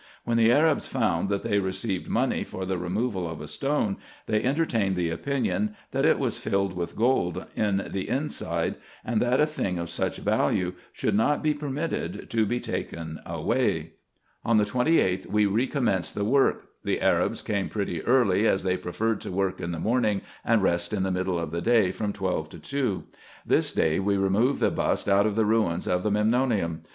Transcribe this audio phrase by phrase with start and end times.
[0.23, 4.41] When the Arabs found that they received money for the removal of a stone, they
[4.41, 9.45] entertained the opinion, that it was filled with gold in the inside, and that a
[9.45, 13.73] thing of such value should not be permitted to be taken away.
[13.77, 14.47] IN EGYPT, NUBIA, &c.
[14.49, 16.69] 45 On the 28th we recommenced the work.
[16.83, 20.93] The Arabs came pretty early, as they preferred to work in the morning, and rest
[20.93, 23.03] in the middle of the day from twelve to two.
[23.45, 26.81] This day we removed the bust out of the ruins of the Memnonium.